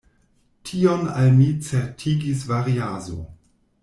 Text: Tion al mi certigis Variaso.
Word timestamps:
Tion 0.69 1.03
al 1.23 1.29
mi 1.35 1.45
certigis 1.67 2.41
Variaso. 2.53 3.19